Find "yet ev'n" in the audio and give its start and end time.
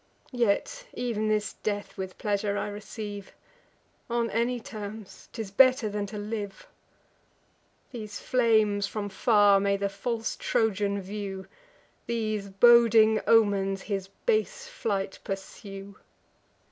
0.33-1.27